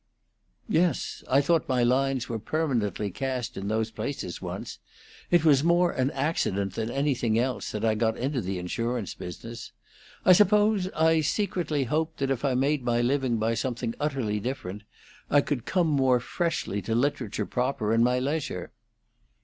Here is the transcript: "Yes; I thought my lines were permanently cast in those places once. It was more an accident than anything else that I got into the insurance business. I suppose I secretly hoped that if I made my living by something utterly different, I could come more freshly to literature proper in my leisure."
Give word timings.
"Yes; 0.67 1.23
I 1.29 1.41
thought 1.41 1.69
my 1.69 1.83
lines 1.83 2.27
were 2.27 2.39
permanently 2.39 3.11
cast 3.11 3.55
in 3.55 3.67
those 3.67 3.91
places 3.91 4.41
once. 4.41 4.79
It 5.29 5.45
was 5.45 5.63
more 5.63 5.91
an 5.91 6.09
accident 6.09 6.73
than 6.73 6.89
anything 6.89 7.37
else 7.37 7.69
that 7.69 7.85
I 7.85 7.93
got 7.93 8.17
into 8.17 8.41
the 8.41 8.57
insurance 8.57 9.13
business. 9.13 9.71
I 10.25 10.33
suppose 10.33 10.89
I 10.95 11.21
secretly 11.21 11.83
hoped 11.83 12.17
that 12.17 12.31
if 12.31 12.43
I 12.43 12.55
made 12.55 12.81
my 12.83 12.99
living 13.01 13.37
by 13.37 13.53
something 13.53 13.93
utterly 13.99 14.39
different, 14.39 14.81
I 15.29 15.39
could 15.41 15.65
come 15.67 15.85
more 15.89 16.19
freshly 16.19 16.81
to 16.81 16.95
literature 16.95 17.45
proper 17.45 17.93
in 17.93 18.01
my 18.03 18.17
leisure." 18.17 18.71